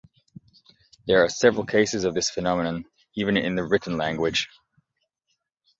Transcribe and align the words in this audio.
There 1.05 1.23
are 1.23 1.29
several 1.29 1.63
cases 1.63 2.05
of 2.05 2.15
this 2.15 2.31
phenomenon 2.31 2.85
even 3.13 3.37
in 3.37 3.53
the 3.53 3.63
written 3.63 3.97
language. 3.97 4.49